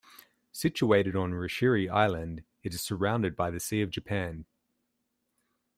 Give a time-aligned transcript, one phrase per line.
[0.51, 4.45] Situated on Rishiri Island, it is surrounded by the Sea of Japan.